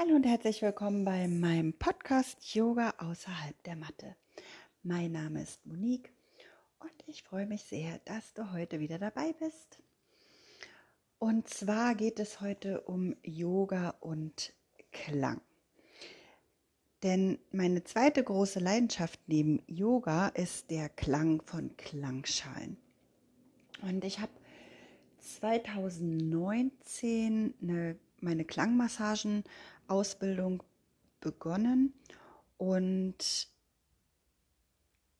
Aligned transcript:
Hallo 0.00 0.14
und 0.14 0.26
herzlich 0.26 0.62
willkommen 0.62 1.04
bei 1.04 1.26
meinem 1.26 1.72
Podcast 1.72 2.54
Yoga 2.54 2.94
außerhalb 2.98 3.60
der 3.64 3.74
Matte. 3.74 4.14
Mein 4.84 5.10
Name 5.10 5.42
ist 5.42 5.66
Monique 5.66 6.12
und 6.78 6.92
ich 7.08 7.24
freue 7.24 7.46
mich 7.46 7.64
sehr, 7.64 7.98
dass 8.04 8.32
du 8.32 8.52
heute 8.52 8.78
wieder 8.78 9.00
dabei 9.00 9.34
bist. 9.40 9.82
Und 11.18 11.48
zwar 11.48 11.96
geht 11.96 12.20
es 12.20 12.40
heute 12.40 12.82
um 12.82 13.16
Yoga 13.24 13.96
und 13.98 14.52
Klang. 14.92 15.40
Denn 17.02 17.40
meine 17.50 17.82
zweite 17.82 18.22
große 18.22 18.60
Leidenschaft 18.60 19.18
neben 19.26 19.64
Yoga 19.66 20.28
ist 20.28 20.70
der 20.70 20.90
Klang 20.90 21.42
von 21.42 21.76
Klangschalen. 21.76 22.76
Und 23.82 24.04
ich 24.04 24.20
habe 24.20 24.30
2019 25.18 27.54
eine, 27.60 27.98
meine 28.20 28.44
Klangmassagen-Ausbildung 28.44 30.62
begonnen 31.20 31.94
und 32.56 33.48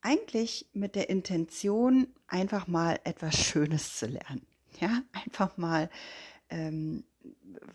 eigentlich 0.01 0.69
mit 0.73 0.95
der 0.95 1.11
Intention, 1.11 2.09
einfach 2.27 2.67
mal 2.67 2.99
etwas 3.05 3.37
Schönes 3.37 3.99
zu 3.99 4.07
lernen. 4.07 4.47
Ja, 4.81 5.03
einfach 5.13 5.57
mal 5.57 5.91
ähm, 6.51 7.05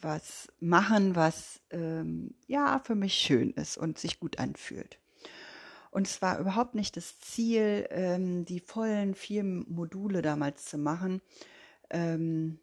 was 0.02 0.47
machen, 0.59 1.16
was 1.16 1.61
ähm, 1.69 2.33
ja 2.47 2.80
für 2.80 2.95
mich 2.95 3.13
schön 3.13 3.52
ist 3.52 3.77
und 3.77 3.99
sich 3.99 4.19
gut 4.19 4.39
anfühlt. 4.39 4.99
Und 5.91 6.08
es 6.08 6.21
war 6.21 6.39
überhaupt 6.39 6.75
nicht 6.75 6.97
das 6.97 7.19
Ziel, 7.19 7.88
ähm, 7.91 8.45
die 8.45 8.59
vollen 8.59 9.13
vier 9.13 9.44
Module 9.44 10.23
damals 10.23 10.66
zu 10.66 10.80
machen. 10.80 11.21
Ähm, 11.91 12.59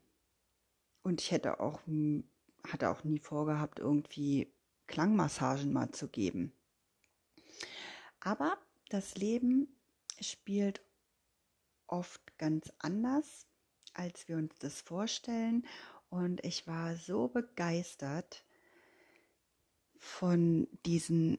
und 1.03 1.21
ich 1.21 1.31
hätte 1.31 1.61
auch, 1.61 1.81
hatte 2.69 2.91
auch 2.91 3.05
nie 3.05 3.19
vorgehabt, 3.19 3.79
irgendwie 3.79 4.53
Klangmassagen 4.87 5.73
mal 5.73 5.91
zu 5.91 6.09
geben. 6.09 6.53
Aber 8.21 8.59
das 8.89 9.17
Leben 9.17 9.69
spielt 10.21 10.83
oft 11.87 12.39
ganz 12.39 12.73
anders, 12.79 13.47
als 13.95 14.29
wir 14.29 14.37
uns 14.37 14.55
das 14.59 14.81
vorstellen. 14.81 15.67
Und 16.09 16.45
ich 16.45 16.67
war 16.67 16.97
so 16.97 17.29
begeistert 17.29 18.45
von 19.97 20.67
diesen 20.87 21.39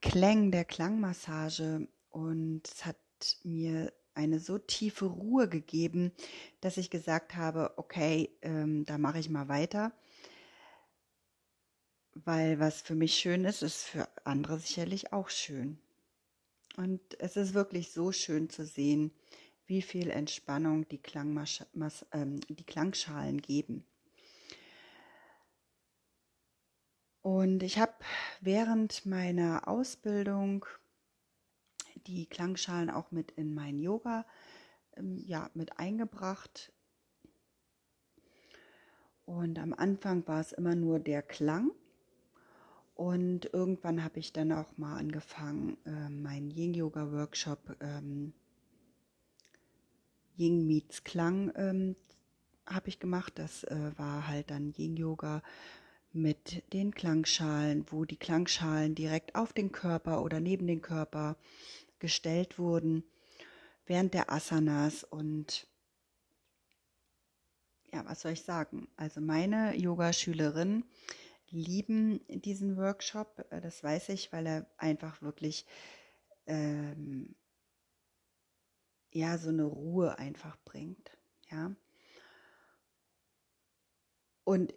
Klängen 0.00 0.50
der 0.50 0.64
Klangmassage 0.64 1.88
und 2.10 2.62
es 2.66 2.84
hat 2.84 2.96
mir 3.42 3.92
eine 4.14 4.40
so 4.40 4.58
tiefe 4.58 5.06
Ruhe 5.06 5.48
gegeben, 5.48 6.12
dass 6.60 6.76
ich 6.76 6.90
gesagt 6.90 7.36
habe, 7.36 7.74
okay, 7.76 8.36
ähm, 8.42 8.84
da 8.84 8.98
mache 8.98 9.18
ich 9.18 9.30
mal 9.30 9.48
weiter. 9.48 9.92
Weil 12.14 12.58
was 12.58 12.82
für 12.82 12.94
mich 12.94 13.14
schön 13.14 13.44
ist, 13.44 13.62
ist 13.62 13.84
für 13.84 14.08
andere 14.24 14.58
sicherlich 14.58 15.12
auch 15.12 15.28
schön. 15.28 15.78
Und 16.76 17.00
es 17.20 17.36
ist 17.36 17.54
wirklich 17.54 17.92
so 17.92 18.12
schön 18.12 18.48
zu 18.48 18.64
sehen, 18.64 19.12
wie 19.66 19.82
viel 19.82 20.10
Entspannung 20.10 20.88
die, 20.88 20.98
Klangmas 20.98 21.64
ähm, 22.12 22.40
die 22.48 22.64
Klangschalen 22.64 23.40
geben. 23.40 23.86
Und 27.22 27.62
ich 27.62 27.78
habe 27.78 27.92
während 28.40 29.04
meiner 29.04 29.68
Ausbildung 29.68 30.64
die 32.06 32.26
Klangschalen 32.26 32.90
auch 32.90 33.10
mit 33.10 33.30
in 33.32 33.54
mein 33.54 33.78
Yoga 33.78 34.26
ähm, 34.96 35.18
ja, 35.18 35.50
mit 35.54 35.78
eingebracht. 35.78 36.72
Und 39.24 39.58
am 39.58 39.72
Anfang 39.72 40.26
war 40.26 40.40
es 40.40 40.52
immer 40.52 40.74
nur 40.74 40.98
der 40.98 41.22
Klang. 41.22 41.70
Und 43.00 43.48
irgendwann 43.54 44.04
habe 44.04 44.18
ich 44.18 44.34
dann 44.34 44.52
auch 44.52 44.76
mal 44.76 44.98
angefangen, 44.98 45.78
äh, 45.86 46.10
meinen 46.10 46.50
Yin-Yoga-Workshop 46.50 47.78
ähm, 47.80 48.34
Yin 50.36 50.66
Meets 50.66 51.02
Klang 51.02 51.50
ähm, 51.56 51.96
habe 52.66 52.90
ich 52.90 53.00
gemacht. 53.00 53.38
Das 53.38 53.64
äh, 53.64 53.92
war 53.96 54.28
halt 54.28 54.50
dann 54.50 54.74
Yin 54.76 54.98
Yoga 54.98 55.42
mit 56.12 56.62
den 56.74 56.92
Klangschalen, 56.92 57.86
wo 57.88 58.04
die 58.04 58.18
Klangschalen 58.18 58.94
direkt 58.94 59.34
auf 59.34 59.54
den 59.54 59.72
Körper 59.72 60.22
oder 60.22 60.38
neben 60.38 60.66
den 60.66 60.82
Körper 60.82 61.38
gestellt 62.00 62.58
wurden 62.58 63.02
während 63.86 64.12
der 64.12 64.30
Asanas 64.30 65.04
und 65.04 65.66
ja, 67.94 68.04
was 68.04 68.20
soll 68.20 68.32
ich 68.32 68.42
sagen? 68.42 68.88
Also 68.98 69.22
meine 69.22 69.74
Yoga-Schülerinnen 69.74 70.84
lieben 71.50 72.20
diesen 72.28 72.76
Workshop, 72.76 73.46
äh, 73.50 73.60
das 73.60 73.82
weiß 73.82 74.10
ich, 74.10 74.32
weil 74.32 74.46
er 74.46 74.66
einfach 74.76 75.22
wirklich 75.22 75.66
ähm, 76.46 77.34
ja 79.12 79.38
so 79.38 79.48
eine 79.48 79.64
Ruhe 79.64 80.18
einfach 80.18 80.56
bringt, 80.64 81.10
ja. 81.50 81.74
Und 84.44 84.74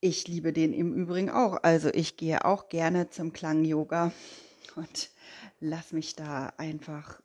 ich 0.00 0.28
liebe 0.28 0.52
den 0.52 0.72
im 0.72 0.92
Übrigen 0.94 1.30
auch. 1.30 1.62
Also 1.62 1.88
ich 1.88 2.16
gehe 2.16 2.44
auch 2.44 2.68
gerne 2.68 3.08
zum 3.08 3.32
Klang-Yoga 3.32 4.12
und 4.76 5.10
lass 5.60 5.92
mich 5.92 6.16
da 6.16 6.48
einfach 6.58 7.22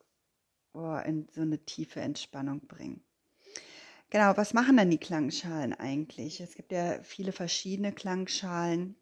oh, 0.73 0.97
in 1.05 1.27
so 1.33 1.41
eine 1.41 1.59
tiefe 1.65 1.99
Entspannung 2.01 2.67
bringen. 2.67 3.03
Genau, 4.11 4.35
was 4.35 4.53
machen 4.53 4.75
denn 4.75 4.89
die 4.89 4.97
Klangschalen 4.97 5.73
eigentlich? 5.73 6.41
Es 6.41 6.55
gibt 6.55 6.73
ja 6.73 7.01
viele 7.01 7.31
verschiedene 7.31 7.93
Klangschalen. 7.93 8.97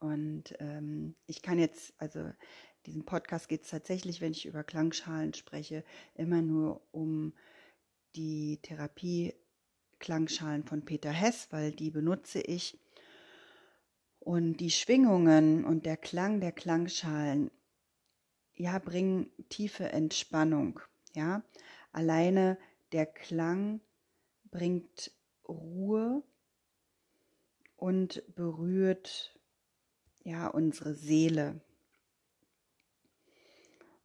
Und 0.00 0.54
ähm, 0.58 1.16
ich 1.26 1.42
kann 1.42 1.58
jetzt, 1.58 1.92
also 1.98 2.30
diesen 2.86 3.04
Podcast 3.04 3.46
geht 3.46 3.64
es 3.64 3.68
tatsächlich, 3.70 4.22
wenn 4.22 4.32
ich 4.32 4.46
über 4.46 4.64
Klangschalen 4.64 5.34
spreche, 5.34 5.84
immer 6.14 6.40
nur 6.40 6.80
um 6.92 7.34
die 8.16 8.58
Therapie 8.62 9.34
Klangschalen 9.98 10.64
von 10.64 10.86
Peter 10.86 11.10
Hess, 11.12 11.48
weil 11.50 11.72
die 11.72 11.90
benutze 11.90 12.40
ich. 12.40 12.78
Und 14.18 14.56
die 14.60 14.70
Schwingungen 14.70 15.66
und 15.66 15.84
der 15.84 15.98
Klang 15.98 16.40
der 16.40 16.52
Klangschalen, 16.52 17.50
ja, 18.54 18.78
bringen 18.78 19.30
tiefe 19.50 19.90
Entspannung. 19.90 20.80
Ja, 21.14 21.42
alleine 21.92 22.56
der 22.92 23.06
Klang 23.06 23.80
bringt 24.50 25.12
Ruhe 25.48 26.22
und 27.76 28.22
berührt 28.34 29.38
ja 30.24 30.48
unsere 30.48 30.94
Seele. 30.94 31.60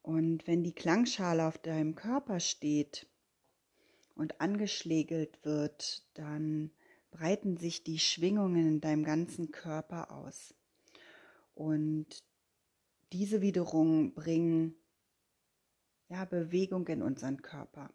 Und 0.01 0.47
wenn 0.47 0.63
die 0.63 0.73
Klangschale 0.73 1.47
auf 1.47 1.57
deinem 1.57 1.95
Körper 1.95 2.39
steht, 2.39 3.07
und 4.15 4.41
angeschlägelt 4.41 5.43
wird, 5.43 6.03
dann 6.13 6.71
breiten 7.11 7.57
sich 7.57 7.83
die 7.83 7.99
Schwingungen 7.99 8.67
in 8.67 8.81
deinem 8.81 9.03
ganzen 9.03 9.51
Körper 9.51 10.11
aus. 10.11 10.53
Und 11.55 12.07
diese 13.11 13.41
wiederum 13.41 14.13
bringen 14.13 14.75
ja, 16.09 16.25
Bewegung 16.25 16.87
in 16.87 17.01
unseren 17.01 17.41
Körper. 17.41 17.91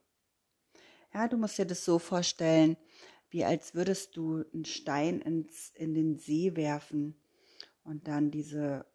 Ja, 1.13 1.29
du 1.29 1.37
musst 1.37 1.59
dir 1.59 1.67
das 1.67 1.85
so 1.85 1.99
vorstellen, 1.99 2.77
wie 3.31 3.45
als 3.45 3.75
würdest 3.75 4.17
du 4.17 4.45
einen 4.53 4.65
Stein 4.65 5.21
ins, 5.21 5.71
in 5.75 5.95
den 5.95 6.19
See 6.19 6.57
werfen 6.57 7.15
und 7.83 8.09
dann 8.09 8.31
diese 8.31 8.87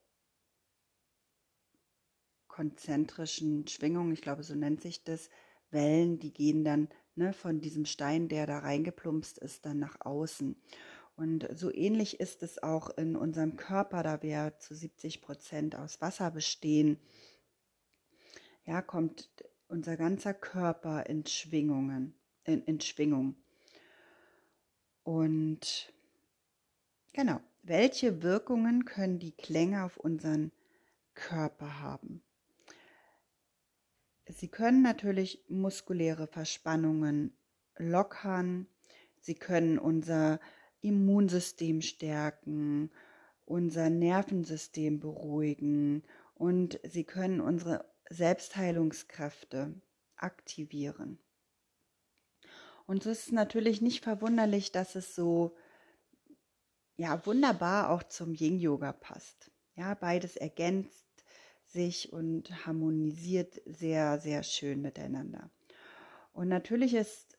konzentrischen 2.48 3.68
Schwingungen, 3.68 4.14
ich 4.14 4.22
glaube, 4.22 4.44
so 4.44 4.54
nennt 4.56 4.82
sich 4.82 5.04
das, 5.04 5.30
Wellen, 5.72 6.20
die 6.20 6.32
gehen 6.32 6.64
dann 6.64 6.88
ne, 7.16 7.34
von 7.34 7.60
diesem 7.60 7.86
Stein, 7.86 8.30
der 8.30 8.46
da 8.46 8.60
reingeplumpst 8.60 9.40
ist, 9.40 9.66
dann 9.66 9.80
nach 9.80 9.98
außen. 10.02 10.56
Und 11.16 11.48
so 11.58 11.72
ähnlich 11.74 12.20
ist 12.20 12.44
es 12.44 12.62
auch 12.62 12.90
in 12.92 13.16
unserem 13.16 13.56
Körper, 13.56 14.04
da 14.04 14.22
wir 14.22 14.54
zu 14.60 14.74
70 14.76 15.22
Prozent 15.22 15.76
aus 15.76 16.00
Wasser 16.02 16.32
bestehen. 16.32 17.00
Ja, 18.66 18.82
kommt 18.82 19.30
unser 19.74 19.98
ganzer 19.98 20.36
Körper 20.36 21.08
in 21.08 21.26
Schwingungen, 21.26 22.14
in, 22.44 22.64
in 22.66 22.80
Schwingung. 22.80 23.36
Und 25.02 25.92
genau, 27.12 27.40
welche 27.64 28.22
Wirkungen 28.22 28.86
können 28.86 29.18
die 29.18 29.32
Klänge 29.32 29.84
auf 29.84 29.98
unseren 29.98 30.52
Körper 31.16 31.80
haben? 31.80 32.22
Sie 34.28 34.48
können 34.48 34.84
natürlich 34.84 35.44
muskuläre 35.50 36.28
Verspannungen 36.28 37.36
lockern, 37.76 38.68
sie 39.22 39.36
können 39.36 39.80
unser 39.80 40.40
Immunsystem 40.82 41.82
stärken, 41.82 42.92
unser 43.46 43.90
Nervensystem 43.90 45.00
beruhigen 45.00 46.04
und 46.36 46.80
sie 46.84 47.06
können 47.06 47.42
unsere 47.42 47.92
Selbstheilungskräfte 48.10 49.82
aktivieren. 50.16 51.20
Und 52.86 53.06
es 53.06 53.26
ist 53.26 53.32
natürlich 53.32 53.82
nicht 53.82 54.04
verwunderlich, 54.04 54.72
dass 54.72 54.96
es 54.96 55.16
so 55.16 55.56
ja 56.98 57.26
wunderbar 57.26 57.90
auch 57.90 58.04
zum 58.04 58.34
Yin 58.34 58.60
Yoga 58.60 58.94
passt. 58.94 59.52
Ja, 59.76 59.94
beides 59.96 60.36
ergänzt 60.36 61.06
sich 61.64 62.14
und 62.14 62.66
harmonisiert 62.66 63.62
sehr, 63.66 64.20
sehr 64.20 64.44
schön 64.44 64.82
miteinander. 64.82 65.50
Und 66.34 66.48
natürlich 66.50 66.94
ist 66.94 67.38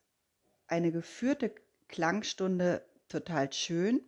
eine 0.66 0.90
geführte 0.90 1.54
Klangstunde 1.88 2.84
total 3.08 3.52
schön. 3.52 4.00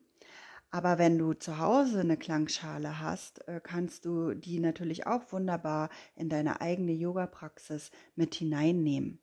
Aber 0.71 0.99
wenn 0.99 1.19
du 1.19 1.33
zu 1.33 1.59
Hause 1.59 2.01
eine 2.01 2.17
Klangschale 2.17 3.01
hast, 3.01 3.47
äh, 3.49 3.61
kannst 3.63 4.05
du 4.05 4.35
die 4.35 4.61
natürlich 4.61 5.07
auch 5.07 5.33
wunderbar 5.33 5.91
in 6.17 6.29
deine 6.29 6.61
eigene 6.61 6.93
Yoga-Praxis 6.93 7.91
mit 8.15 8.35
hineinnehmen. 8.35 9.21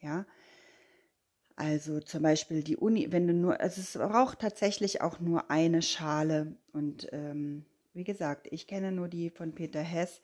Ja, 0.00 0.26
also 1.56 2.00
zum 2.00 2.22
Beispiel 2.22 2.62
die 2.64 2.76
Uni, 2.76 3.12
wenn 3.12 3.28
du 3.28 3.32
nur, 3.32 3.60
also 3.60 3.80
es 3.80 3.92
braucht 3.92 4.40
tatsächlich 4.40 5.02
auch 5.02 5.20
nur 5.20 5.50
eine 5.50 5.82
Schale. 5.82 6.56
Und 6.72 7.08
ähm, 7.12 7.64
wie 7.92 8.04
gesagt, 8.04 8.48
ich 8.50 8.66
kenne 8.66 8.90
nur 8.90 9.08
die 9.08 9.30
von 9.30 9.54
Peter 9.54 9.80
Hess. 9.80 10.20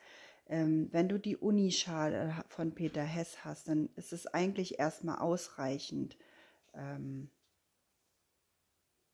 Ähm, 0.49 0.89
wenn 0.91 1.09
du 1.09 1.19
die 1.19 1.37
Unischale 1.37 2.35
von 2.49 2.75
Peter 2.75 3.03
Hess 3.03 3.45
hast, 3.45 3.69
dann 3.69 3.91
ist 3.95 4.13
es 4.13 4.27
eigentlich 4.27 4.81
erstmal 4.81 5.19
ausreichend 5.19 6.17
ähm, 6.75 7.31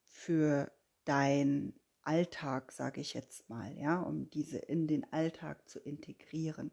für 0.04 0.72
dein 1.06 1.72
Alltag, 2.02 2.70
sage 2.70 3.00
ich 3.00 3.14
jetzt 3.14 3.48
mal, 3.48 3.76
ja, 3.76 4.00
um 4.00 4.30
diese 4.30 4.58
in 4.58 4.86
den 4.86 5.10
Alltag 5.12 5.68
zu 5.68 5.80
integrieren. 5.80 6.70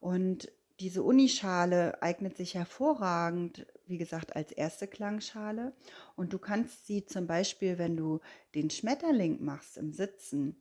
Und 0.00 0.52
diese 0.80 1.02
Unischale 1.02 2.02
eignet 2.02 2.36
sich 2.36 2.54
hervorragend, 2.54 3.66
wie 3.86 3.96
gesagt, 3.96 4.36
als 4.36 4.52
erste 4.52 4.86
Klangschale. 4.86 5.74
Und 6.16 6.32
du 6.32 6.38
kannst 6.38 6.86
sie 6.86 7.06
zum 7.06 7.26
Beispiel, 7.26 7.78
wenn 7.78 7.96
du 7.96 8.20
den 8.54 8.68
Schmetterling 8.68 9.42
machst 9.42 9.78
im 9.78 9.92
Sitzen, 9.92 10.60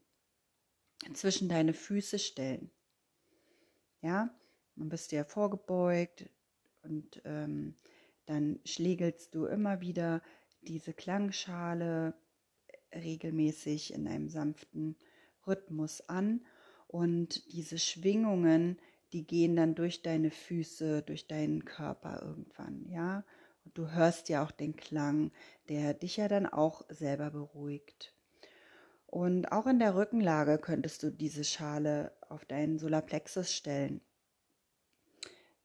zwischen 1.13 1.49
deine 1.49 1.73
Füße 1.73 2.17
stellen. 2.19 2.71
Ja, 4.01 4.33
dann 4.75 4.89
bist 4.89 5.11
du 5.11 5.17
ja 5.17 5.23
vorgebeugt 5.23 6.29
und 6.83 7.21
ähm, 7.25 7.75
dann 8.25 8.59
schlägelst 8.65 9.35
du 9.35 9.45
immer 9.45 9.81
wieder 9.81 10.21
diese 10.61 10.93
Klangschale 10.93 12.15
regelmäßig 12.95 13.93
in 13.93 14.07
einem 14.07 14.29
sanften 14.29 14.95
Rhythmus 15.45 16.07
an 16.09 16.45
und 16.87 17.51
diese 17.53 17.77
Schwingungen, 17.77 18.79
die 19.13 19.25
gehen 19.25 19.55
dann 19.55 19.75
durch 19.75 20.01
deine 20.01 20.31
Füße, 20.31 21.03
durch 21.03 21.27
deinen 21.27 21.65
Körper 21.65 22.21
irgendwann, 22.23 22.85
ja. 22.89 23.23
Und 23.63 23.77
du 23.77 23.91
hörst 23.91 24.29
ja 24.29 24.43
auch 24.43 24.51
den 24.51 24.75
Klang, 24.75 25.31
der 25.69 25.93
dich 25.93 26.17
ja 26.17 26.27
dann 26.27 26.45
auch 26.45 26.83
selber 26.89 27.31
beruhigt. 27.31 28.13
Und 29.07 29.51
auch 29.51 29.65
in 29.65 29.79
der 29.79 29.95
Rückenlage 29.95 30.57
könntest 30.57 31.01
du 31.01 31.11
diese 31.11 31.43
Schale 31.43 32.11
auf 32.29 32.45
deinen 32.45 32.77
Solarplexus 32.77 33.53
stellen. 33.53 34.01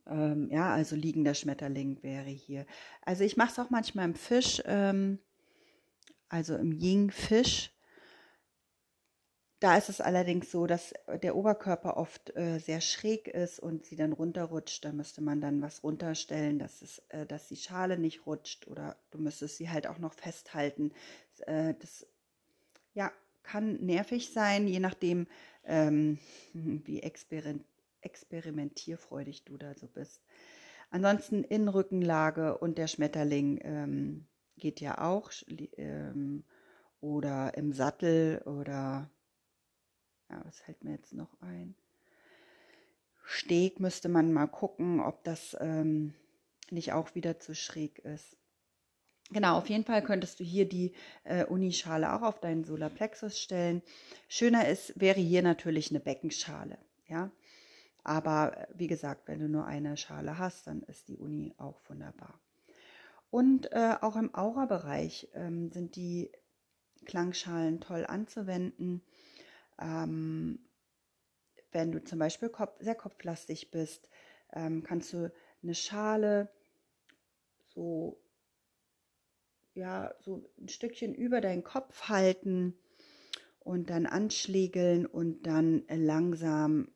Ähm, 0.07 0.49
ja, 0.51 0.73
also 0.73 0.97
liegender 0.97 1.35
Schmetterling 1.35 2.03
wäre 2.03 2.31
hier. 2.31 2.67
Also 3.03 3.25
ich 3.25 3.37
mache 3.37 3.51
es 3.51 3.59
auch 3.59 3.71
manchmal 3.71 4.07
im 4.07 4.15
Fisch. 4.15 4.63
Ähm, 4.67 5.19
also 6.31 6.57
im 6.57 6.73
Yin-Fisch. 6.73 7.71
Da 9.59 9.77
ist 9.77 9.91
es 9.91 10.01
allerdings 10.01 10.51
so, 10.51 10.67
dass 10.67 10.95
der 11.23 11.37
Oberkörper 11.37 11.99
oft 11.99 12.35
äh, 12.35 12.59
sehr 12.59 12.81
schräg 12.81 13.29
ist 13.29 13.61
und 13.61 13.85
sie 13.85 13.97
dann 13.97 14.15
runterrutscht. 14.15 14.83
Da 14.87 14.93
müsste 14.93 15.21
man 15.21 15.43
dann 15.43 15.61
was 15.61 15.83
runterstellen, 15.85 16.59
dass, 16.59 16.81
es, 16.81 17.03
äh, 17.11 17.27
dass 17.27 17.49
die 17.49 17.57
Schale 17.57 17.99
nicht 17.99 18.25
rutscht 18.25 18.67
oder 18.69 18.97
du 19.11 19.19
müsstest 19.19 19.59
sie 19.59 19.69
halt 19.69 19.87
auch 19.87 19.99
noch 19.99 20.15
festhalten. 20.15 20.93
Äh, 21.41 21.75
das 21.79 22.07
ja, 22.95 23.13
kann 23.43 23.85
nervig 23.85 24.33
sein, 24.33 24.67
je 24.67 24.81
nachdem, 24.81 25.27
ähm, 25.65 26.19
wie 26.55 27.03
experiment 27.03 27.65
experimentierfreudig 28.03 29.45
du 29.45 29.59
da 29.59 29.75
so 29.75 29.87
bist. 29.87 30.23
Ansonsten 30.89 31.45
Innenrückenlage 31.45 32.57
und 32.57 32.79
der 32.79 32.87
Schmetterling 32.87 33.61
ähm, 33.63 34.27
geht 34.61 34.81
ja 34.81 34.99
auch. 34.99 35.31
Ähm, 35.77 36.45
oder 37.01 37.57
im 37.57 37.73
Sattel 37.73 38.43
oder, 38.45 39.11
ja, 40.29 40.43
was 40.45 40.61
fällt 40.61 40.85
mir 40.85 40.93
jetzt 40.93 41.15
noch 41.15 41.41
ein? 41.41 41.75
Steg 43.25 43.81
müsste 43.81 44.09
man 44.09 44.33
mal 44.33 44.49
gucken, 44.49 45.01
ob 45.01 45.25
das 45.25 45.57
ähm, 45.61 46.15
nicht 46.71 46.93
auch 46.93 47.15
wieder 47.15 47.39
zu 47.39 47.55
schräg 47.55 47.99
ist. 48.01 48.37
Genau, 49.33 49.57
auf 49.57 49.69
jeden 49.69 49.85
Fall 49.85 50.03
könntest 50.03 50.41
du 50.41 50.45
hier 50.45 50.69
die 50.69 50.93
äh, 51.23 51.45
Unischale 51.45 52.13
auch 52.13 52.23
auf 52.23 52.41
deinen 52.41 52.65
Solarplexus 52.65 53.39
stellen. 53.39 53.83
Schöner 54.29 54.69
ist, 54.69 54.99
wäre 55.01 55.21
hier 55.21 55.43
natürlich 55.43 55.91
eine 55.91 56.01
Beckenschale, 56.01 56.79
ja. 57.07 57.31
Aber 58.03 58.57
äh, 58.57 58.67
wie 58.75 58.89
gesagt, 58.89 59.29
wenn 59.29 59.39
du 59.39 59.49
nur 59.49 59.67
eine 59.67 59.97
Schale 59.97 60.39
hast, 60.39 60.67
dann 60.67 60.83
ist 60.83 61.09
die 61.09 61.17
Uni 61.17 61.55
auch 61.59 61.81
wunderbar. 61.89 62.41
Und 63.31 63.73
äh, 63.73 63.95
auch 64.01 64.17
im 64.17 64.35
Aura-Bereich 64.35 65.29
ähm, 65.35 65.71
sind 65.71 65.95
die 65.97 66.33
Klangschalen 67.05 67.81
toll 67.81 68.05
anzuwenden. 68.07 69.03
Ähm, 69.81 70.59
wenn 71.73 71.93
du 71.93 72.03
zum 72.03 72.19
Beispiel 72.19 72.49
Kopf, 72.49 72.77
sehr 72.81 72.97
kopflastig 72.97 73.71
bist, 73.71 74.09
ähm, 74.53 74.83
kannst 74.83 75.13
du 75.13 75.33
eine 75.63 75.75
Schale 75.75 76.51
so, 77.75 78.21
ja, 79.75 80.13
so 80.21 80.51
ein 80.59 80.69
Stückchen 80.69 81.15
über 81.15 81.41
deinen 81.41 81.63
Kopf 81.63 82.09
halten 82.09 82.77
und 83.61 83.91
dann 83.91 84.07
anschlägeln 84.07 85.07
und 85.07 85.47
dann 85.47 85.85
langsam 85.89 86.89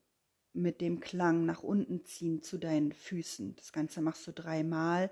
mit 0.53 0.81
dem 0.81 1.01
Klang 1.01 1.45
nach 1.45 1.63
unten 1.63 2.05
ziehen 2.05 2.43
zu 2.43 2.59
deinen 2.59 2.93
Füßen. 2.93 3.55
Das 3.57 3.73
Ganze 3.73 4.01
machst 4.01 4.27
du 4.27 4.33
dreimal 4.33 5.11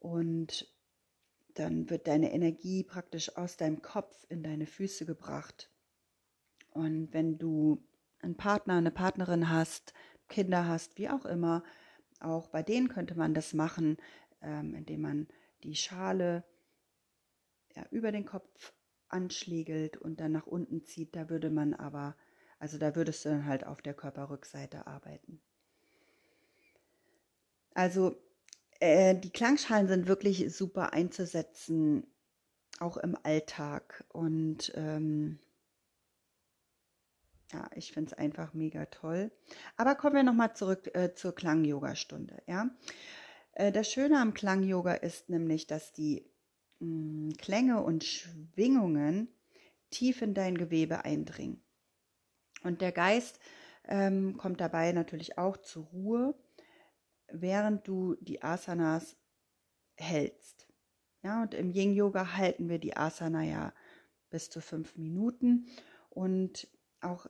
und 0.00 0.72
dann 1.54 1.90
wird 1.90 2.06
deine 2.06 2.32
Energie 2.32 2.84
praktisch 2.84 3.36
aus 3.36 3.56
deinem 3.56 3.82
Kopf 3.82 4.24
in 4.28 4.42
deine 4.42 4.66
Füße 4.66 5.06
gebracht. 5.06 5.70
Und 6.70 7.12
wenn 7.12 7.38
du 7.38 7.82
einen 8.20 8.36
Partner, 8.36 8.74
eine 8.74 8.92
Partnerin 8.92 9.50
hast, 9.50 9.92
Kinder 10.28 10.68
hast, 10.68 10.98
wie 10.98 11.08
auch 11.08 11.24
immer, 11.24 11.64
auch 12.20 12.48
bei 12.48 12.62
denen 12.62 12.88
könnte 12.88 13.16
man 13.16 13.34
das 13.34 13.54
machen, 13.54 13.96
ähm, 14.42 14.74
indem 14.74 15.00
man 15.00 15.28
die 15.62 15.74
Schale 15.74 16.44
ja, 17.74 17.86
über 17.90 18.12
den 18.12 18.24
Kopf 18.24 18.72
anschlägelt 19.08 19.96
und 19.96 20.20
dann 20.20 20.32
nach 20.32 20.46
unten 20.46 20.84
zieht. 20.84 21.16
Da 21.16 21.28
würde 21.28 21.50
man 21.50 21.74
aber, 21.74 22.16
also 22.58 22.78
da 22.78 22.94
würdest 22.94 23.24
du 23.24 23.30
dann 23.30 23.46
halt 23.46 23.66
auf 23.66 23.82
der 23.82 23.94
Körperrückseite 23.94 24.86
arbeiten. 24.86 25.40
Also 27.74 28.16
äh, 28.80 29.14
die 29.14 29.30
Klangschalen 29.30 29.88
sind 29.88 30.06
wirklich 30.06 30.54
super 30.54 30.92
einzusetzen, 30.92 32.06
auch 32.80 32.96
im 32.96 33.16
Alltag. 33.22 34.04
Und 34.08 34.72
ähm, 34.74 35.38
ja, 37.52 37.68
ich 37.74 37.92
finde 37.92 38.12
es 38.12 38.18
einfach 38.18 38.54
mega 38.54 38.86
toll. 38.86 39.30
Aber 39.76 39.94
kommen 39.94 40.16
wir 40.16 40.22
nochmal 40.22 40.54
zurück 40.54 40.90
äh, 40.94 41.14
zur 41.14 41.34
Klang-Yoga-Stunde. 41.34 42.42
Ja? 42.46 42.70
Äh, 43.52 43.72
das 43.72 43.90
Schöne 43.90 44.20
am 44.20 44.34
Klang-Yoga 44.34 44.94
ist 44.94 45.28
nämlich, 45.28 45.66
dass 45.66 45.92
die 45.92 46.30
mh, 46.80 47.30
mm, 47.30 47.32
Klänge 47.38 47.82
und 47.82 48.04
Schwingungen 48.04 49.28
tief 49.90 50.22
in 50.22 50.34
dein 50.34 50.58
Gewebe 50.58 51.04
eindringen. 51.04 51.62
Und 52.62 52.80
der 52.80 52.92
Geist 52.92 53.40
ähm, 53.84 54.36
kommt 54.36 54.60
dabei 54.60 54.92
natürlich 54.92 55.38
auch 55.38 55.56
zur 55.56 55.84
Ruhe 55.86 56.34
während 57.30 57.86
du 57.86 58.16
die 58.20 58.42
Asanas 58.42 59.16
hältst. 59.96 60.66
Ja, 61.22 61.42
und 61.42 61.54
im 61.54 61.72
Yin 61.72 61.94
Yoga 61.94 62.36
halten 62.36 62.68
wir 62.68 62.78
die 62.78 62.96
Asana 62.96 63.42
ja 63.42 63.74
bis 64.30 64.50
zu 64.50 64.60
fünf 64.60 64.96
Minuten 64.96 65.66
und 66.10 66.68
auch 67.00 67.26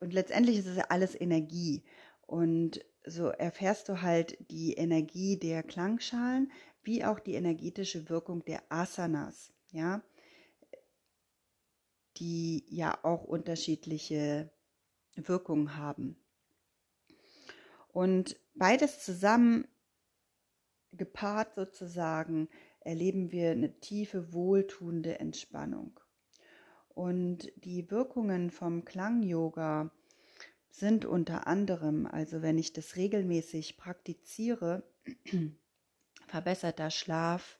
und 0.00 0.12
letztendlich 0.12 0.58
ist 0.58 0.66
es 0.66 0.76
ja 0.76 0.86
alles 0.90 1.18
Energie 1.20 1.84
und 2.26 2.84
so 3.04 3.28
erfährst 3.28 3.88
du 3.88 4.02
halt 4.02 4.36
die 4.50 4.74
Energie 4.74 5.38
der 5.38 5.62
Klangschalen 5.62 6.52
wie 6.82 7.04
auch 7.04 7.18
die 7.18 7.34
energetische 7.34 8.08
Wirkung 8.08 8.44
der 8.44 8.62
Asanas, 8.70 9.52
ja, 9.72 10.02
die 12.18 12.64
ja 12.68 13.02
auch 13.04 13.24
unterschiedliche 13.24 14.50
Wirkungen 15.16 15.76
haben. 15.76 16.16
Und 17.98 18.38
beides 18.54 19.00
zusammen 19.04 19.66
gepaart 20.92 21.56
sozusagen 21.56 22.48
erleben 22.78 23.32
wir 23.32 23.50
eine 23.50 23.80
tiefe, 23.80 24.32
wohltuende 24.32 25.18
Entspannung. 25.18 25.98
Und 26.90 27.50
die 27.56 27.90
Wirkungen 27.90 28.52
vom 28.52 28.84
Klang-Yoga 28.84 29.90
sind 30.70 31.06
unter 31.06 31.48
anderem, 31.48 32.06
also 32.06 32.40
wenn 32.40 32.56
ich 32.56 32.72
das 32.72 32.94
regelmäßig 32.94 33.78
praktiziere, 33.78 34.84
verbesserter 36.28 36.92
Schlaf, 36.92 37.58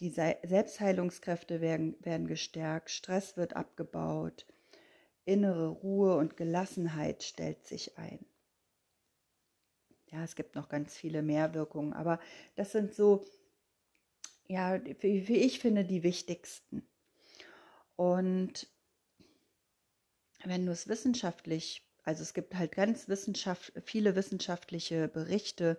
Die 0.00 0.10
Selbstheilungskräfte 0.10 1.62
werden, 1.62 1.96
werden 2.04 2.26
gestärkt, 2.26 2.90
Stress 2.90 3.38
wird 3.38 3.56
abgebaut, 3.56 4.44
innere 5.24 5.68
Ruhe 5.68 6.18
und 6.18 6.36
Gelassenheit 6.36 7.22
stellt 7.22 7.66
sich 7.66 7.96
ein. 7.96 8.26
Ja, 10.10 10.24
es 10.24 10.36
gibt 10.36 10.54
noch 10.54 10.68
ganz 10.68 10.96
viele 10.96 11.22
mehr 11.22 11.54
Wirkungen, 11.54 11.92
aber 11.92 12.18
das 12.56 12.72
sind 12.72 12.94
so, 12.94 13.24
ja, 14.46 14.80
wie 15.00 15.36
ich 15.36 15.60
finde, 15.60 15.84
die 15.84 16.02
wichtigsten. 16.02 16.82
Und 17.96 18.68
wenn 20.44 20.64
du 20.64 20.72
es 20.72 20.88
wissenschaftlich, 20.88 21.86
also 22.04 22.22
es 22.22 22.32
gibt 22.32 22.54
halt 22.54 22.72
ganz 22.72 23.08
wissenschaft, 23.08 23.72
viele 23.84 24.16
wissenschaftliche 24.16 25.08
Berichte 25.08 25.76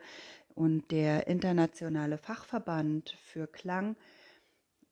und 0.53 0.91
der 0.91 1.27
internationale 1.27 2.17
Fachverband 2.17 3.11
für 3.23 3.47
Klang, 3.47 3.95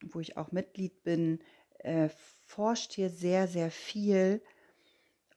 wo 0.02 0.20
ich 0.20 0.38
auch 0.38 0.52
Mitglied 0.52 1.04
bin, 1.04 1.44
äh, 1.80 2.10
forscht 2.46 2.94
hier 2.94 3.10
sehr, 3.10 3.48
sehr 3.48 3.70
viel 3.70 4.42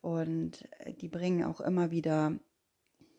und 0.00 0.66
äh, 0.78 0.94
die 0.94 1.08
bringen 1.08 1.44
auch 1.44 1.60
immer 1.60 1.90
wieder 1.90 2.38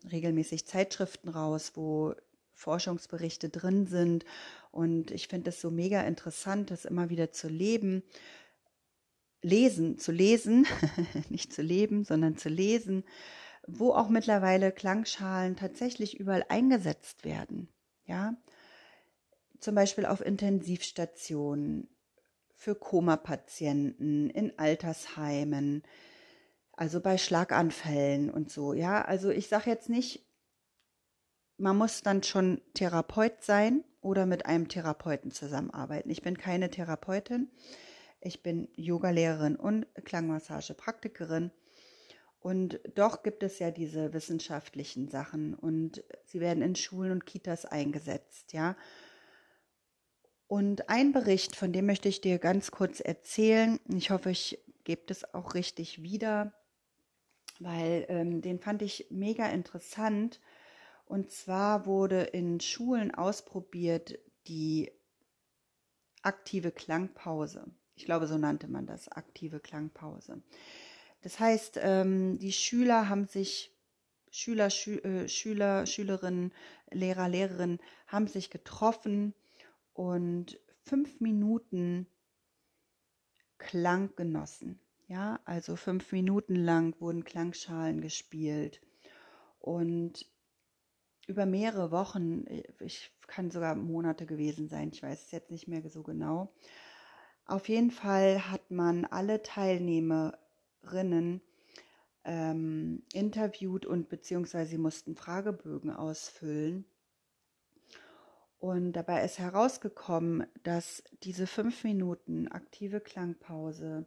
regelmäßig 0.10 0.66
Zeitschriften 0.66 1.30
raus, 1.30 1.74
wo 1.76 2.14
Forschungsberichte 2.54 3.50
drin 3.50 3.88
sind. 3.88 4.26
Und 4.72 5.12
ich 5.12 5.28
finde 5.28 5.50
es 5.50 5.62
so 5.62 5.72
mega 5.72 6.02
interessant, 6.02 6.72
das 6.72 6.86
immer 6.86 7.10
wieder 7.10 7.32
zu 7.32 7.48
leben, 7.50 8.04
lesen, 9.42 9.98
zu 9.98 10.12
lesen, 10.12 10.68
nicht 11.30 11.54
zu 11.54 11.62
leben, 11.62 12.04
sondern 12.04 12.38
zu 12.38 12.50
lesen, 12.50 13.04
wo 13.68 13.92
auch 13.92 14.10
mittlerweile 14.10 14.72
Klangschalen 14.72 15.56
tatsächlich 15.56 16.20
überall 16.20 16.46
eingesetzt 16.50 17.26
werden. 17.26 17.70
Ja, 18.06 18.36
zum 19.60 19.76
Beispiel 19.76 20.06
auf 20.06 20.22
Intensivstationen, 20.22 21.88
für 22.62 22.76
Koma-Patienten, 22.76 24.30
in 24.30 24.60
Altersheimen, 24.60 25.82
also 26.82 27.00
bei 27.00 27.20
Schlaganfällen 27.20 28.32
und 28.32 28.50
so. 28.50 28.74
Ja, 28.74 29.04
also 29.04 29.30
ich 29.30 29.48
sage 29.48 29.70
jetzt 29.70 29.88
nicht, 29.88 30.26
man 31.58 31.78
muss 31.78 32.02
dann 32.02 32.24
schon 32.24 32.60
Therapeut 32.74 33.44
sein 33.44 33.84
oder 34.02 34.26
mit 34.26 34.48
einem 34.48 34.68
Therapeuten 34.68 35.30
zusammenarbeiten. 35.30 36.10
Ich 36.10 36.24
bin 36.24 36.40
keine 36.40 36.72
Therapeutin. 36.72 37.52
Ich 38.20 38.42
bin 38.42 38.68
Yogalehrerin 38.78 39.58
und 39.58 39.86
Klangmassagepraktikerin. 40.06 41.52
Und 42.40 42.80
doch 42.96 43.22
gibt 43.22 43.44
es 43.44 43.60
ja 43.60 43.70
diese 43.70 44.12
wissenschaftlichen 44.14 45.08
Sachen 45.08 45.54
und 45.54 46.04
sie 46.26 46.40
werden 46.40 46.64
in 46.64 46.76
Schulen 46.76 47.12
und 47.12 47.28
Kitas 47.28 47.68
eingesetzt, 47.68 48.54
ja. 48.54 48.76
Und 50.48 50.90
ein 50.90 51.12
Bericht, 51.12 51.56
von 51.56 51.74
dem 51.74 51.86
möchte 51.86 52.10
ich 52.10 52.22
dir 52.22 52.40
ganz 52.40 52.72
kurz 52.72 53.02
erzählen. 53.02 53.80
Ich 53.88 54.10
hoffe, 54.10 54.32
ich 54.32 54.58
gebe 54.84 55.04
das 55.06 55.36
auch 55.36 55.54
richtig 55.54 56.02
wieder, 56.02 56.56
weil 57.62 58.06
ähm, 58.10 58.42
den 58.42 58.60
fand 58.60 58.82
ich 58.82 59.08
mega 59.10 59.48
interessant. 59.48 60.40
Und 61.06 61.32
zwar 61.32 61.86
wurde 61.86 62.22
in 62.22 62.60
Schulen 62.60 63.14
ausprobiert 63.14 64.18
die 64.48 64.92
aktive 66.22 66.72
Klangpause. 66.72 67.66
Ich 67.96 68.06
glaube, 68.06 68.28
so 68.28 68.38
nannte 68.38 68.68
man 68.68 68.88
das, 68.88 69.10
aktive 69.10 69.60
Klangpause. 69.60 70.42
Das 71.22 71.40
heißt, 71.40 71.80
ähm, 71.82 72.40
die 72.40 72.52
Schüler 72.52 73.10
haben 73.10 73.28
sich, 73.28 73.76
Schüler, 74.32 74.70
Schü 74.70 74.98
äh, 75.00 75.28
Schüler, 75.28 75.86
Schülerinnen, 75.86 76.54
Lehrer, 76.90 77.30
Lehrerinnen 77.30 77.80
haben 78.08 78.28
sich 78.28 78.50
getroffen 78.50 79.34
und 79.94 80.60
fünf 80.84 81.20
Minuten 81.20 82.08
Klang 83.58 84.16
genossen. 84.16 84.80
Ja, 85.12 85.42
also 85.44 85.76
fünf 85.76 86.14
Minuten 86.14 86.56
lang 86.56 86.96
wurden 87.02 87.26
Klangschalen 87.26 88.00
gespielt 88.00 88.80
und 89.60 90.26
über 91.28 91.46
mehrere 91.46 91.92
Wochen, 91.92 92.46
ich 92.80 93.12
kann 93.28 93.52
sogar 93.52 93.76
Monate 93.76 94.26
gewesen 94.26 94.70
sein, 94.70 94.90
ich 94.94 95.04
weiß 95.04 95.26
es 95.26 95.32
jetzt 95.32 95.52
nicht 95.52 95.68
mehr 95.68 95.82
so 95.90 96.02
genau. 96.02 96.54
Auf 97.46 97.68
jeden 97.68 97.92
Fall 97.92 98.50
hat 98.50 98.72
man 98.72 99.04
alle 99.04 99.44
Teilnehmerinnen 99.44 101.42
ähm, 102.24 103.04
interviewt 103.12 103.86
und 103.86 104.08
beziehungsweise 104.08 104.72
sie 104.72 104.78
mussten 104.78 105.18
Fragebögen 105.18 105.92
ausfüllen. 105.92 106.86
Und 108.60 108.94
dabei 108.94 109.26
ist 109.26 109.40
herausgekommen, 109.40 110.48
dass 110.64 111.04
diese 111.24 111.48
fünf 111.48 111.84
Minuten 111.84 112.48
aktive 112.48 113.02
Klangpause 113.02 114.06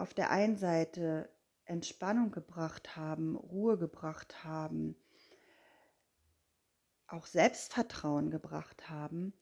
auf 0.00 0.14
der 0.14 0.30
einen 0.30 0.56
Seite 0.56 1.28
Entspannung 1.64 2.30
gebracht 2.30 2.96
haben, 2.96 3.36
Ruhe 3.36 3.76
gebracht 3.78 4.44
haben, 4.44 4.96
auch 7.06 7.26
Selbstvertrauen 7.26 8.30
gebracht 8.30 8.88
haben, 8.88 9.32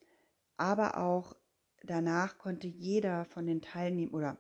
aber 0.56 0.98
auch 0.98 1.36
danach 1.82 2.38
konnte 2.38 2.66
jeder 2.66 3.24
von 3.26 3.46
den 3.46 3.62
Teilnehmern 3.62 4.14
oder 4.14 4.36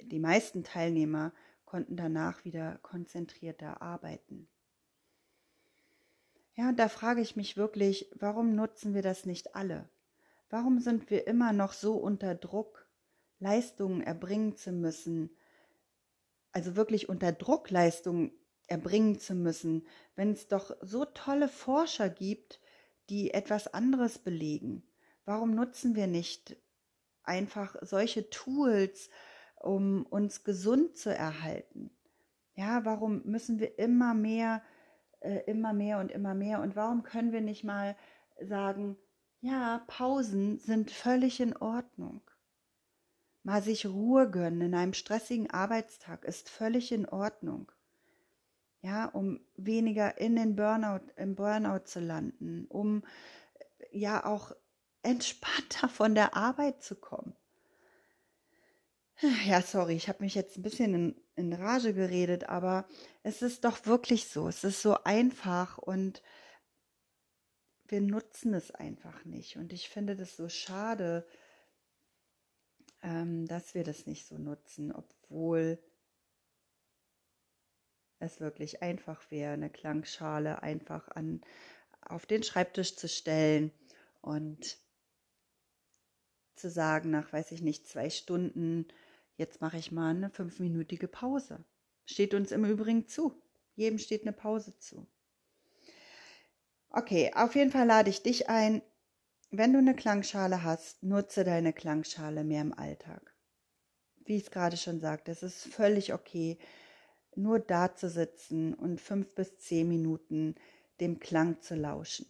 die 0.00 0.20
meisten 0.20 0.64
Teilnehmer 0.64 1.32
konnten 1.64 1.96
danach 1.96 2.44
wieder 2.44 2.78
konzentrierter 2.78 3.82
arbeiten. 3.82 4.48
Ja, 6.54 6.70
und 6.70 6.78
da 6.78 6.88
frage 6.88 7.20
ich 7.20 7.36
mich 7.36 7.56
wirklich, 7.56 8.10
warum 8.14 8.54
nutzen 8.54 8.94
wir 8.94 9.02
das 9.02 9.26
nicht 9.26 9.54
alle? 9.54 9.88
Warum 10.50 10.80
sind 10.80 11.10
wir 11.10 11.26
immer 11.26 11.52
noch 11.52 11.72
so 11.72 11.96
unter 11.96 12.34
Druck, 12.34 12.87
Leistungen 13.38 14.00
erbringen 14.00 14.56
zu 14.56 14.72
müssen, 14.72 15.30
also 16.52 16.76
wirklich 16.76 17.08
unter 17.08 17.32
Druck 17.32 17.70
Leistungen 17.70 18.32
erbringen 18.66 19.18
zu 19.18 19.34
müssen, 19.34 19.86
wenn 20.16 20.32
es 20.32 20.48
doch 20.48 20.76
so 20.80 21.04
tolle 21.04 21.48
Forscher 21.48 22.08
gibt, 22.08 22.60
die 23.10 23.32
etwas 23.32 23.72
anderes 23.72 24.18
belegen? 24.18 24.82
Warum 25.24 25.54
nutzen 25.54 25.94
wir 25.94 26.06
nicht 26.06 26.56
einfach 27.22 27.76
solche 27.82 28.30
Tools, 28.30 29.10
um 29.56 30.04
uns 30.06 30.44
gesund 30.44 30.96
zu 30.96 31.14
erhalten? 31.14 31.90
Ja, 32.54 32.84
warum 32.84 33.22
müssen 33.24 33.60
wir 33.60 33.78
immer 33.78 34.14
mehr 34.14 34.62
äh, 35.20 35.40
immer 35.46 35.72
mehr 35.72 35.98
und 35.98 36.12
immer 36.12 36.34
mehr. 36.34 36.60
Und 36.60 36.76
warum 36.76 37.02
können 37.02 37.32
wir 37.32 37.40
nicht 37.40 37.64
mal 37.64 37.96
sagen, 38.40 38.96
ja, 39.40 39.82
Pausen 39.86 40.58
sind 40.58 40.90
völlig 40.90 41.40
in 41.40 41.56
Ordnung. 41.56 42.22
Mal 43.42 43.62
sich 43.62 43.86
Ruhe 43.86 44.30
gönnen 44.30 44.60
in 44.60 44.74
einem 44.74 44.94
stressigen 44.94 45.50
Arbeitstag 45.50 46.24
ist 46.24 46.50
völlig 46.50 46.92
in 46.92 47.08
Ordnung. 47.08 47.72
Ja, 48.80 49.06
um 49.06 49.40
weniger 49.56 50.18
in 50.18 50.36
den 50.36 50.54
Burnout, 50.54 51.12
im 51.16 51.34
Burnout 51.34 51.84
zu 51.84 52.00
landen, 52.00 52.66
um 52.68 53.04
ja 53.90 54.24
auch 54.24 54.52
entspannter 55.02 55.88
von 55.88 56.14
der 56.14 56.36
Arbeit 56.36 56.82
zu 56.82 56.94
kommen. 56.94 57.34
Ja, 59.46 59.62
sorry, 59.62 59.94
ich 59.94 60.08
habe 60.08 60.22
mich 60.22 60.36
jetzt 60.36 60.56
ein 60.56 60.62
bisschen 60.62 60.94
in, 60.94 61.20
in 61.34 61.52
Rage 61.52 61.92
geredet, 61.92 62.48
aber 62.48 62.86
es 63.24 63.42
ist 63.42 63.64
doch 63.64 63.84
wirklich 63.84 64.28
so. 64.28 64.46
Es 64.46 64.62
ist 64.62 64.80
so 64.80 65.02
einfach 65.02 65.76
und 65.78 66.22
wir 67.88 68.00
nutzen 68.00 68.54
es 68.54 68.70
einfach 68.70 69.24
nicht. 69.24 69.56
Und 69.56 69.72
ich 69.72 69.88
finde 69.88 70.14
das 70.14 70.36
so 70.36 70.48
schade, 70.48 71.26
dass 73.00 73.74
wir 73.74 73.84
das 73.84 74.06
nicht 74.06 74.26
so 74.26 74.38
nutzen, 74.38 74.92
obwohl 74.92 75.78
es 78.18 78.40
wirklich 78.40 78.82
einfach 78.82 79.30
wäre, 79.30 79.52
eine 79.52 79.70
Klangschale 79.70 80.62
einfach 80.62 81.08
an, 81.08 81.40
auf 82.00 82.26
den 82.26 82.42
Schreibtisch 82.42 82.96
zu 82.96 83.08
stellen 83.08 83.70
und 84.20 84.78
zu 86.56 86.68
sagen, 86.68 87.10
nach, 87.10 87.32
weiß 87.32 87.52
ich 87.52 87.62
nicht, 87.62 87.86
zwei 87.86 88.10
Stunden, 88.10 88.88
Jetzt 89.38 89.60
mache 89.60 89.78
ich 89.78 89.92
mal 89.92 90.10
eine 90.10 90.30
fünfminütige 90.30 91.06
Pause. 91.06 91.64
Steht 92.04 92.34
uns 92.34 92.50
im 92.50 92.64
Übrigen 92.64 93.06
zu. 93.06 93.40
Jedem 93.76 93.98
steht 93.98 94.22
eine 94.22 94.32
Pause 94.32 94.76
zu. 94.78 95.06
Okay, 96.90 97.30
auf 97.34 97.54
jeden 97.54 97.70
Fall 97.70 97.86
lade 97.86 98.10
ich 98.10 98.22
dich 98.22 98.48
ein. 98.48 98.82
Wenn 99.50 99.72
du 99.72 99.78
eine 99.78 99.96
Klangschale 99.96 100.62
hast, 100.62 101.02
nutze 101.02 101.42
deine 101.42 101.72
Klangschale 101.72 102.44
mehr 102.44 102.60
im 102.60 102.74
Alltag. 102.74 103.34
Wie 104.26 104.36
ich 104.36 104.42
es 104.42 104.50
gerade 104.50 104.76
schon 104.76 105.00
sagte, 105.00 105.30
es 105.30 105.42
ist 105.42 105.66
völlig 105.68 106.12
okay, 106.12 106.58
nur 107.34 107.58
da 107.58 107.94
zu 107.94 108.10
sitzen 108.10 108.74
und 108.74 109.00
fünf 109.00 109.34
bis 109.34 109.56
zehn 109.56 109.88
Minuten 109.88 110.54
dem 111.00 111.18
Klang 111.18 111.62
zu 111.62 111.76
lauschen. 111.76 112.26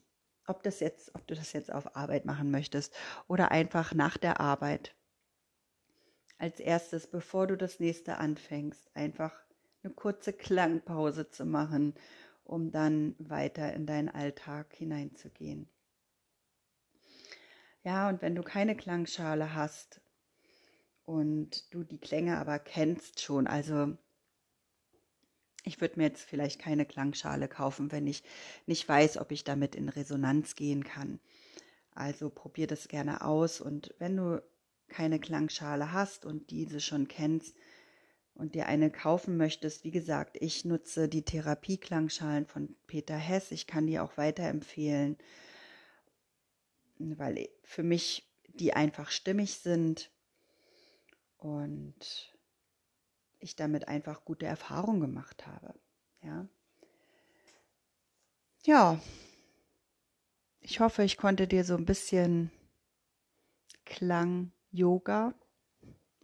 Ob 0.47 0.63
das 0.63 0.79
jetzt, 0.79 1.13
ob 1.17 1.27
du 1.27 1.35
das 1.35 1.53
jetzt 1.53 1.73
auf 1.73 1.97
Arbeit 1.97 2.25
machen 2.25 2.53
möchtest 2.53 2.95
oder 3.27 3.51
einfach 3.51 3.95
nach 3.95 4.17
der 4.17 4.41
Arbeit 4.41 4.95
als 6.39 6.61
erstes, 6.61 7.09
bevor 7.09 7.49
du 7.49 7.57
das 7.57 7.81
nächste 7.81 8.19
anfängst, 8.19 8.95
einfach 8.95 9.33
eine 9.83 9.93
kurze 9.93 10.33
Klangpause 10.33 11.29
zu 11.31 11.45
machen, 11.45 11.95
um 12.45 12.71
dann 12.71 13.17
weiter 13.19 13.73
in 13.73 13.87
deinen 13.87 14.09
Alltag 14.09 14.73
hineinzugehen. 14.73 15.69
Ja, 17.89 18.11
und 18.11 18.21
wenn 18.21 18.35
du 18.35 18.43
keine 18.43 18.77
Klangschale 18.77 19.55
hast 19.55 20.03
und 21.07 21.73
du 21.73 21.85
die 21.85 21.97
Klänge 21.97 22.37
aber 22.37 22.59
kennst 22.59 23.23
schon, 23.23 23.47
also 23.47 23.97
ich 25.65 25.81
würde 25.81 25.99
mir 25.99 26.09
jetzt 26.09 26.29
vielleicht 26.29 26.61
keine 26.61 26.85
Klangschale 26.85 27.49
kaufen, 27.49 27.91
wenn 27.91 28.07
ich 28.07 28.25
nicht 28.67 28.87
weiß, 28.87 29.17
ob 29.17 29.33
ich 29.33 29.43
damit 29.43 29.75
in 29.75 29.89
Resonanz 29.89 30.55
gehen 30.55 30.85
kann. 30.85 31.19
Also 31.95 32.29
probier 32.29 32.67
das 32.67 32.89
gerne 32.89 33.25
aus 33.25 33.59
und 33.59 33.95
wenn 33.99 34.19
du 34.19 34.43
keine 34.89 35.19
Klangschale 35.19 35.91
hast 35.91 36.27
und 36.27 36.51
diese 36.51 36.81
schon 36.81 37.09
kennst 37.09 37.57
und 38.35 38.55
dir 38.55 38.67
eine 38.67 38.91
kaufen 38.91 39.39
möchtest, 39.39 39.85
wie 39.85 39.93
gesagt, 39.93 40.37
ich 40.43 40.67
nutze 40.67 41.09
die 41.09 41.25
Therapieklangschalen 41.25 42.45
von 42.45 42.77
Peter 42.87 43.17
Hess. 43.17 43.51
Ich 43.51 43.67
kann 43.67 43.87
die 43.87 43.99
auch 43.99 44.19
weiterempfehlen, 44.19 45.17
weil 46.99 47.49
für 47.65 47.83
mich 47.83 48.29
die 48.55 48.75
einfach 48.75 49.11
stimmig 49.11 49.55
sind 49.55 50.11
und 51.37 52.35
ich 53.39 53.55
damit 53.55 53.89
einfach 53.89 54.25
gute 54.25 54.47
Erfahrungen 54.47 55.01
gemacht 55.01 55.47
habe. 55.47 55.75
Ja. 56.23 56.47
Ja. 58.65 59.01
Ich 60.61 60.81
hoffe, 60.81 61.05
ich 61.05 61.17
konnte 61.17 61.47
dir 61.47 61.65
so 61.65 61.77
ein 61.77 61.85
bisschen 61.85 62.51
Klang 63.85 64.53
Yoga, 64.71 65.33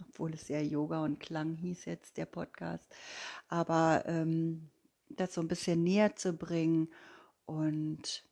obwohl 0.00 0.34
es 0.34 0.48
ja 0.48 0.60
Yoga 0.60 1.02
und 1.04 1.20
Klang 1.20 1.54
hieß 1.54 1.84
jetzt 1.86 2.16
der 2.18 2.26
Podcast, 2.26 2.94
aber 3.48 4.04
ähm, 4.06 4.70
das 5.08 5.34
so 5.34 5.40
ein 5.40 5.48
bisschen 5.48 5.82
näher 5.82 6.16
zu 6.16 6.34
bringen 6.34 6.92
und 7.46 8.24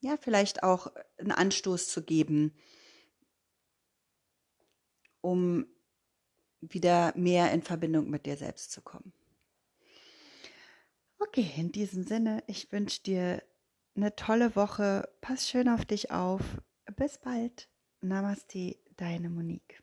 ja, 0.00 0.16
vielleicht 0.20 0.62
auch 0.62 0.92
einen 1.18 1.32
Anstoß 1.32 1.88
zu 1.88 2.02
geben, 2.02 2.54
um 5.20 5.66
wieder 6.60 7.12
mehr 7.16 7.52
in 7.52 7.62
Verbindung 7.62 8.10
mit 8.10 8.26
dir 8.26 8.36
selbst 8.36 8.72
zu 8.72 8.82
kommen. 8.82 9.12
Okay, 11.18 11.50
in 11.56 11.72
diesem 11.72 12.04
Sinne, 12.04 12.44
ich 12.46 12.70
wünsche 12.70 13.02
dir 13.02 13.42
eine 13.96 14.14
tolle 14.14 14.54
Woche. 14.54 15.08
Pass 15.20 15.48
schön 15.48 15.68
auf 15.68 15.84
dich 15.84 16.10
auf. 16.10 16.42
Bis 16.96 17.18
bald. 17.18 17.68
Namaste, 18.00 18.76
deine 18.96 19.28
Monique. 19.28 19.82